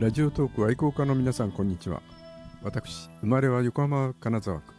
[0.00, 2.00] ラジオトーク愛好家の皆さんこんにちは。
[2.62, 4.72] 私生まれは横浜金沢区。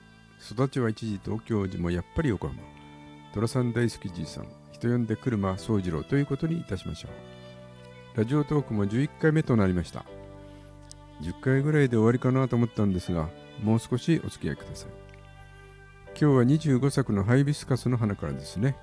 [0.52, 2.60] 育ちは一時東京時もやっぱり横浜。
[3.32, 7.10] 寅さん大好きじいさん人呼んで車宗次郎ということにいたしましょ
[8.16, 8.18] う。
[8.18, 10.06] ラジオトークも11回目となりました。
[11.22, 13.30] 10回ぐらいで終わりかなと思ったんですが
[13.62, 14.90] もう少しお付き合いください。
[16.20, 18.76] 今日は25作のハイビスカスの花からですね。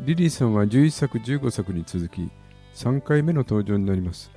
[0.00, 2.30] リリーさんは11作15作に続き
[2.74, 4.30] 3回目の登場になります。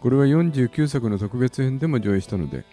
[0.00, 2.64] これは49作の特別編でも上映したので、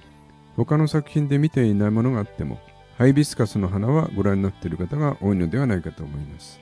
[0.56, 2.60] 他の作品で見ていないものがあっても、
[2.98, 6.60] ハイビスカスの花はご覧になっている方が多いのではないかと思います。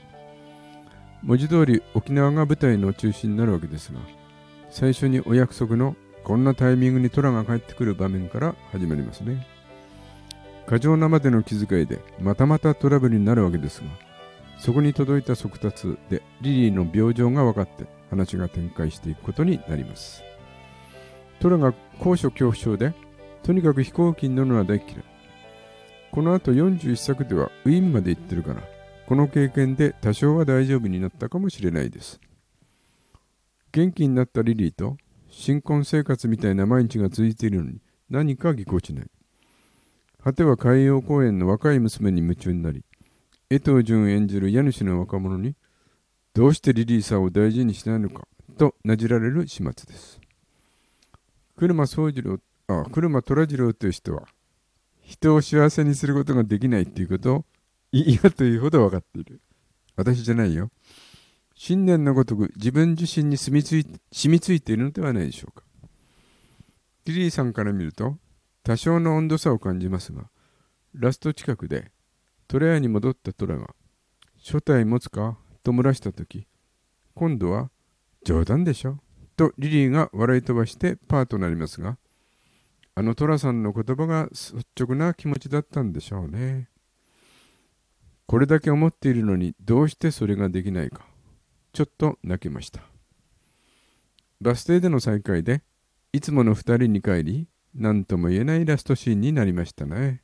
[1.22, 4.00] 文字通り沖縄が舞台の中心になるわけですが、
[4.70, 9.46] 最初にお約束のこんなタイミングに虎が帰ってくる場面から始まりますね。
[10.66, 13.88] 過剰なまでの気遣いでまたまたトラブルになるわけですが、
[14.58, 20.24] そこに届いた速達でリリーの病状が分かって話が展開していくことになります。
[21.40, 22.94] トラが高所恐怖症で、
[23.44, 25.04] とにかく飛行機に乗るのは大嫌い。
[26.12, 28.62] この後41作ではウィーンまで行ってるから、
[29.08, 32.20] この経験で多少は大丈夫になったかもしれないです。
[33.72, 34.98] 元気になったリリーと
[35.30, 39.08] 新婚生活みたいな毎日が続いているのに何かぎこちない。
[40.24, 42.86] 果ては海洋公園の若い娘に夢中になり、
[43.50, 45.56] 江藤淳演じる家主の若者に、
[46.34, 50.23] どうしてリリーさんを大事にしないのかとなじられる始末です。
[51.58, 54.26] 車宗次郎、あ、車虎次郎という人は、
[55.02, 57.46] 人を幸せにすることができないっていうことを
[57.92, 59.42] 嫌というほど分かっている。
[59.96, 60.72] 私じゃないよ。
[61.56, 65.64] 信念のごとく自分自身に住みつい染みついているのではないでしょうか。
[67.06, 68.18] リリーさんから見ると、
[68.64, 70.30] 多少の温度差を感じますが、
[70.96, 71.92] ラスト近くで、
[72.48, 73.76] トレアに戻ったトラが、
[74.38, 76.48] 初体持つかと漏らしたとき、
[77.14, 77.70] 今度は、
[78.24, 79.03] 冗談でしょ
[79.36, 81.98] とリリーが笑い飛ばしてパーとなりますが、
[82.96, 86.70] あの寅さんの言葉が率直な気持ちだったんでしょうね。
[88.28, 91.06] これだけ思っているのにどうしてそれができないか。
[91.74, 92.82] ちょっと泣きました。
[94.42, 95.64] バス停での再会で、
[96.12, 100.22] いつもの二人に帰り、何とも言えないラストシーンになりましたね。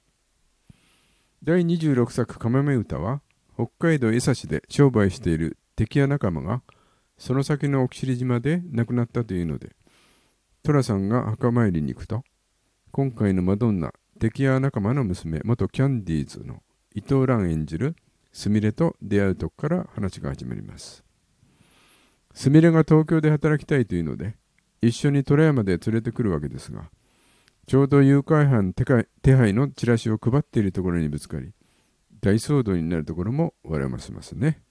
[1.42, 3.22] 第26作「かめめ歌」は
[3.56, 6.62] 北海道江差で商売している敵や仲間が
[7.20, 9.76] その先の奥尻島で亡くなったというので、
[10.64, 12.24] 寅さんが墓参りに行くと、
[12.92, 16.64] 今回のマドンナ、敵屋仲間の娘、元キャンディーズの
[16.96, 17.96] 伊藤蘭演じる
[18.32, 21.04] すみれと出会うとこから話が始まります。
[22.34, 24.38] すみれが東京で働きたいというので、
[24.82, 26.90] 一緒に虎山で連れてくるわけですが、
[27.68, 31.52] ちょうど誘拐犯手配のチラシを配っているところにぶつかり、
[32.22, 34.62] 大騒動になるところも笑わせますね。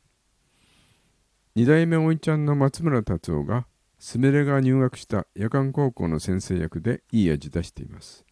[1.54, 3.66] 二代目おいちゃんの松村達夫が
[3.98, 8.24] すみれが入学した夜間高校の先生役でいい味出しています。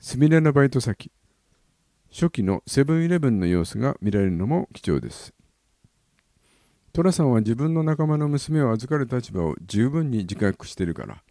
[0.00, 1.12] すみれのバイト先、
[2.10, 5.34] 初期のセブンイレブンの様子が見られるのも貴重です。
[6.92, 11.22] 寅さんは自分の仲間の娘を預かる立場を十分に自覚しているから、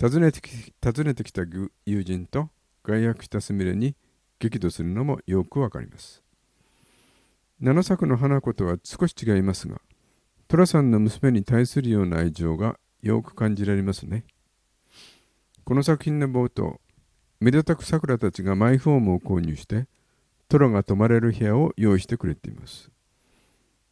[0.00, 1.42] 訪ねてき訪ねてきた
[1.86, 2.50] 友人と
[2.84, 3.96] 外役したすみれに
[4.38, 6.25] 激怒するのもよくわかります。
[7.60, 9.80] 七作の花子とは少し違いますが、
[10.48, 14.24] 寅さんの娘に対するような愛情がよく感じられますね。
[15.64, 16.80] この作品の冒頭、
[17.40, 19.86] めでたく桜たちがマイホームを購入して、
[20.48, 22.90] 虎が泊まれる部屋を用意してくれています。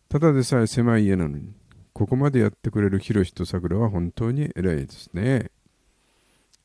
[0.08, 1.54] ただでさえ狭い家なのに、
[1.94, 5.50] ここまでやってくれるヒロシと桜は本当に偉いですね。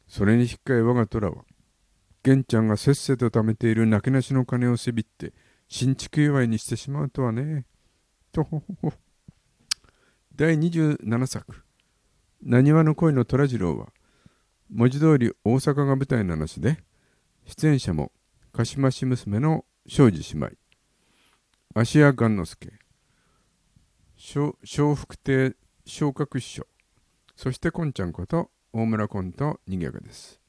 [0.07, 1.45] それに引っかえ我が虎は、
[2.23, 5.33] 玄ちゃんがせっせと貯めているなけなしの金をせびって、
[5.69, 7.65] 新築祝いにしてしまうとはね。
[8.31, 8.93] とほほほ。
[10.35, 11.63] 第27作
[12.41, 13.91] 「なにわの恋の虎次郎」は
[14.69, 16.81] 文字通り大阪が舞台の話で
[17.45, 18.11] 出演者も
[18.53, 20.57] 鹿島市娘の庄司姉妹
[21.75, 22.73] 芦屋雁之助
[24.17, 25.55] 笑福亭
[25.85, 26.67] 昇格師匠
[27.35, 30.39] そしてこんちゃんこと大村コンとにぎやかです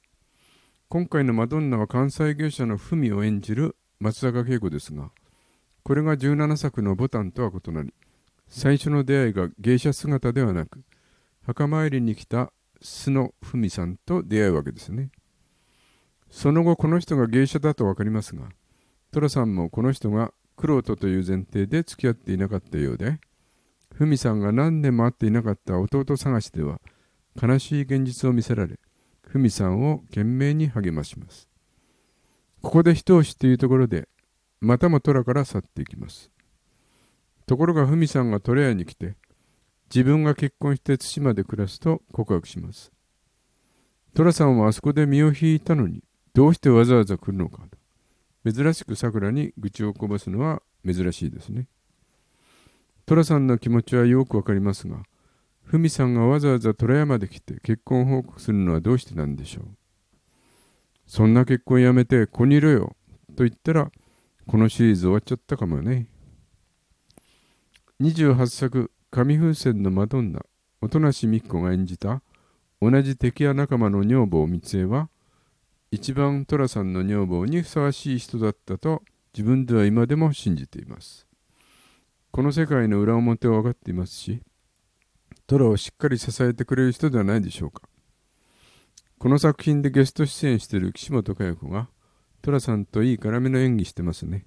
[0.88, 5.10] 今回のマドンナは関西芸者の文を演じる松坂慶子ですが
[5.82, 7.92] これが17作のボタンとは異なり
[8.48, 10.82] 最初の出会いが芸者姿ではなく
[11.46, 12.52] 墓参りに来た
[12.82, 15.10] 須野文さんと出会うわけですね。
[16.30, 18.48] その後この人が芸者だと分かりますが
[19.12, 23.18] 寅さんもこの人が玄人という前提で付き合っていなかったようで
[23.90, 26.80] 文さんが何年も会っていなかった弟探しでは
[27.40, 28.78] 悲しい現実を見せられ
[29.22, 31.49] 文さんを懸命に励まします。
[32.62, 34.08] ここで一押しというところで
[34.60, 36.30] またも虎から去っていきます
[37.50, 39.16] ところがふみさんがトレアに来て、
[39.92, 42.92] 自分が結婚して対馬で暮らすと告白します。
[44.14, 47.64] 寅さんはあそこで身を引いたのに、どうしてわざわざ来るのか
[48.44, 48.52] と。
[48.52, 51.66] 珍しく桜に愚痴をこぼすのは珍しいですね。
[53.04, 55.02] 寅さんの気持ちはよくわかりますが、
[55.64, 59.64] 文さんがわざわざ虎山で来て結婚報告するのはどうしてなんでしょう。
[61.10, 62.96] そんな結婚やめてここにいろよ
[63.36, 63.90] と言ったら、
[64.46, 66.06] このシリーズ終わっちゃったかもね。
[68.00, 70.46] 28作、紙風船のマドンナ、
[70.80, 72.22] 音無美子が演じた
[72.80, 75.10] 同じ敵や仲間の女房三江は、
[75.90, 79.02] 一番寅さんの女房にふさわしい人だったと
[79.34, 81.26] 自分では今でも信じています。
[82.30, 84.42] この世界の裏表を分かっていますし、
[85.48, 87.82] トラをしっかり支えてくれる人ではないでしょうか。
[89.20, 91.90] この作品でゲスト出演している岸本佳代子が、
[92.40, 94.46] トラさんといい絡みの演技してますね。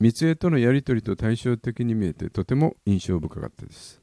[0.00, 4.02] 三江とのやりとりと対照的に見えてとても印象深かったです。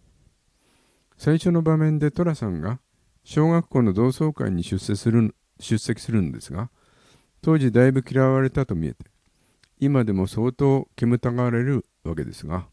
[1.17, 2.79] 最初の場面で寅さんが
[3.25, 6.69] 小学校の同窓会に出席する出席するんですが、
[7.41, 9.11] 当時だいぶ嫌われたと見えて、
[9.77, 12.69] 今でも相当煙たがられるわけですが、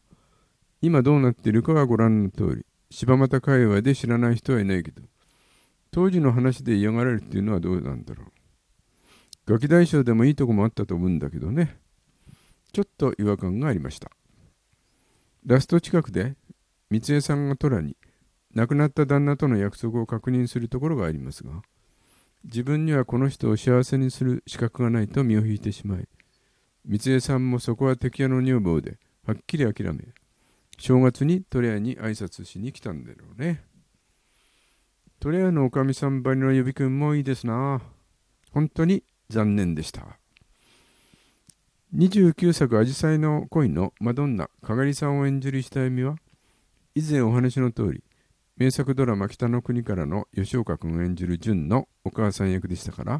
[0.81, 5.01] 今どうなっているかはご覧の通り、柴又界隈で知らない人はいないけど、
[5.95, 8.27] 当時の話で嫌がられるっていうのはどうなんだろう。
[9.45, 11.77] ガキ大将でもいいとこもあったと思うんだけどね。
[12.73, 14.11] ちょっと違和感がありました。
[15.45, 16.35] ラスト近くで、
[16.89, 17.95] 三江さんが虎に、
[18.53, 21.61] 亡くなった旦那との約束を確認するところがありますが、
[22.43, 26.09] 自分にはこの人を幸せにする資格がないと身を引いてしまい、
[26.83, 30.09] 三江さんもそこは敵屋の女房で、はっきり諦め、
[30.77, 33.63] 正月に鳥屋に挨拶しに来たんだろうね。
[35.19, 37.81] 鳥屋のおかみさんばりの予備君もいいですな。
[38.51, 40.19] 本当に残念でした。
[41.95, 46.17] 29作アジサイの恋のマドンナ、かがりさんを演じる下読みは、
[46.93, 48.03] 以前お話の通り、
[48.57, 53.19] 名作ドラマ北の国からの吉岡君演じる純のお母さん役でしたから、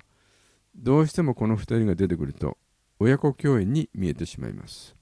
[0.76, 2.58] どうしてもこの2人が出てくると
[3.00, 4.96] 親子共演に見えてしまいます。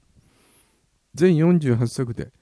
[1.14, 2.32] 全48作で、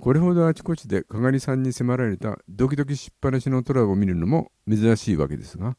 [0.00, 5.76] これほどあちこちでかがりさんに迫られたドキドキしっぱなしの虎を見るのも珍しいわけですが、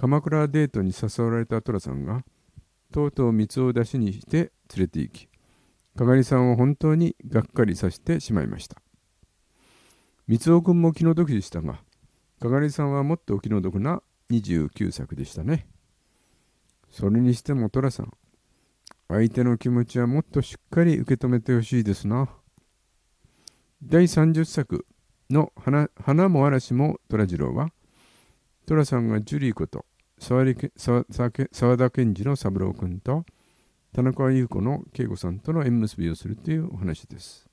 [0.00, 2.24] 鎌倉デートに誘われた虎さんが、
[2.92, 5.28] とうとう蜜を出しにして連れて行き、
[5.96, 8.80] かがりさんを本当にがっかりさせてしまいました。
[10.26, 11.80] 三尾君も気の毒でしたが、
[12.40, 15.66] かがりさんはもっとお気の毒な29作でしたね。
[16.90, 18.12] それにしても寅さん、
[19.08, 22.28] 相手の気持ちはもっとしっかり受け止めてほしいですな。
[23.86, 24.86] 第30作
[25.28, 27.70] の花花も嵐も虎次郎は、
[28.66, 29.84] 寅さんがジュリーこと
[30.18, 30.46] 沢
[31.76, 33.26] 田賢治の三郎君と
[33.94, 37.46] 田中優子の恵子さんとの縁結びをするというお話です。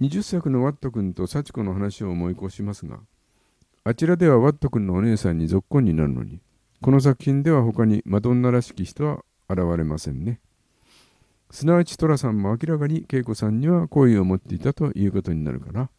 [0.00, 2.98] 20作のワット君と幸子の話を思い起こしますが、
[3.84, 6.40] あちらではワット君のお姉さんに続婚になるのに、
[6.80, 10.40] この作品では他にマドンナらしき人は現れませんね。
[11.52, 15.90] すなわち寅さんも明らかに恵子さんには好意を持っていたということになるから、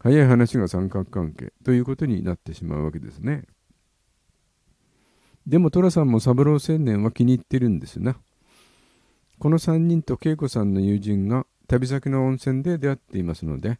[0.00, 3.44] 早い話が三角関係ということになってしまうわけですね。
[5.46, 8.16] でも寅さんも三郎青年は気に入ってるんですな。
[9.38, 13.78] この3人と恵子さんの友人が旅先の温泉で出会っていますので、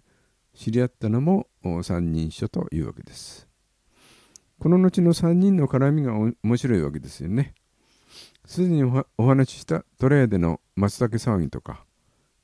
[0.55, 1.49] 知り合ったのも
[1.83, 3.49] 三人所というわけです。
[4.61, 7.55] この後の3人の絡みが面白いわけですよね。
[8.49, 11.85] すでにお話ししたトレーでの松茸騒ぎとか、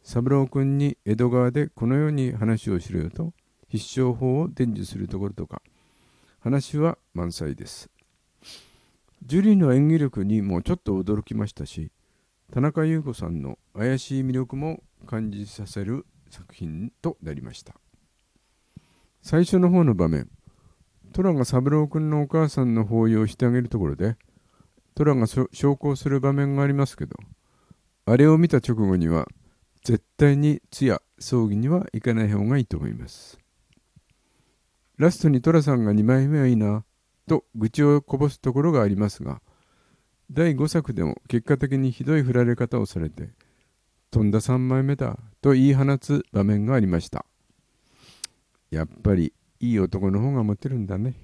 [0.02, 3.32] 三郎君に江戸川でこのように話をしろよと
[3.68, 5.62] 必勝法を伝授するところとか、
[6.40, 7.88] 話は満載です。
[9.24, 11.90] ジュリーの演技力にもちょっと驚きましたし、
[12.52, 17.76] 田中優子さんの怪しい魅力も感じさせる作品となりました。
[19.22, 20.28] 最初の方の場面、
[21.14, 24.18] トラが三郎君のお母さんの抱擁をしてあげるところで、
[24.94, 27.16] トラが昇降する場面がありますけど、
[28.06, 29.26] あれを見た直後には、
[29.82, 33.38] 絶対に通夜、葬儀には行かない方がいいと思います。
[34.96, 36.84] ラストに寅さんが2枚目はいいな、
[37.26, 39.40] と愚痴をこぼすところがありますが、
[40.30, 43.30] 第5作でも結果的にひどい振られ方をされて、
[44.10, 47.26] 飛んだ3枚目だと言い放つ場面がありました。
[48.70, 51.14] やっぱりいい男の方がモテるんだね。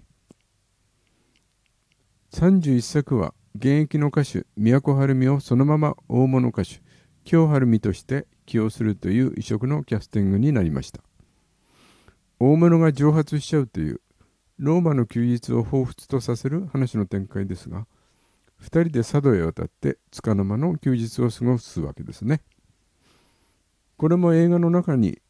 [2.32, 6.80] 31作は現役の歌手都はるみをそのまま大物歌手
[7.24, 11.00] 京はるみとして起用するという異色のキャスティングになりました。
[12.38, 14.00] 大物が蒸発しちゃうという
[14.58, 17.86] ローマの休日を彷彿とさせる話の展開ですが
[18.62, 22.42] 2人で佐渡へ渡って束の間の休日を過ごすわけですね。
[23.96, 25.20] これも映画の中に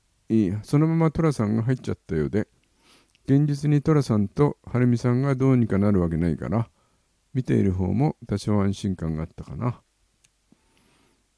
[0.62, 2.46] そのまま寅さんが入っちゃったようで
[3.26, 6.68] 現実に寅さんと晴美さんがどうにかなるわけないから
[7.34, 9.80] 見ている方も多少安心感があったかな。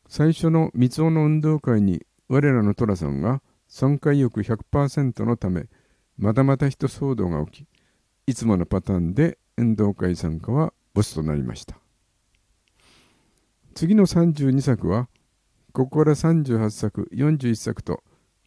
[0.09, 5.67] 最初の三尾の運動会に我らの寅さんが3回欲100%のため
[6.19, 7.67] またまた一騒動が起き
[8.27, 11.77] いつものパターンで運動会参加はボスとなりました。
[13.75, 15.09] 次の32作は
[15.73, 18.03] ここから38作41作と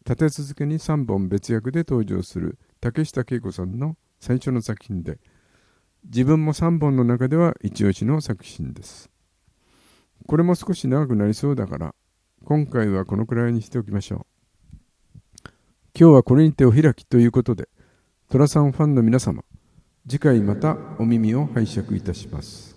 [0.08, 5.18] 立て続けに3本別役で登場する竹下恵子さんの最初の作品で
[6.06, 9.10] 自分も3本の中では一押しの作品です。
[10.26, 11.94] これも少し長くなりそうだから
[12.44, 14.26] 今回はこのくらいにしておきましょう。
[15.98, 17.68] 今日はこれにてお開きということで
[18.28, 19.42] 寅さんファンの皆様
[20.08, 22.75] 次回またお耳を拝借いたします。